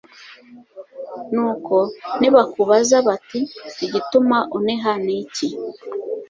[1.33, 1.75] nuko
[2.19, 3.39] nibakubaza bati
[3.85, 5.47] igituma uniha ni iki